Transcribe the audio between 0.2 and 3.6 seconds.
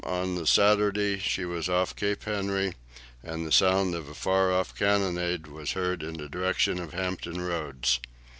the Saturday she was off Cape Henry, and the